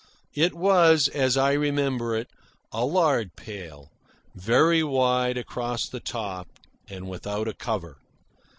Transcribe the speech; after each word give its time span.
It 0.33 0.55
was, 0.55 1.09
as 1.09 1.37
I 1.37 1.53
remember 1.53 2.15
it, 2.17 2.27
a 2.71 2.83
lard 2.85 3.35
pail, 3.35 3.91
very 4.33 4.81
wide 4.81 5.37
across 5.37 5.87
the 5.87 5.99
top, 5.99 6.47
and 6.89 7.07
without 7.07 7.47
a 7.47 7.53
cover. 7.53 7.99